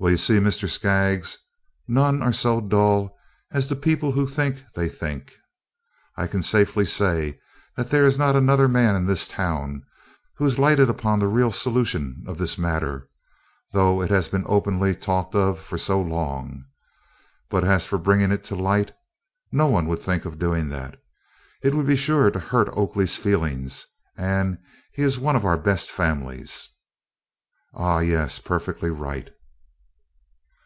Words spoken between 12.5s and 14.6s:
matter, though it has been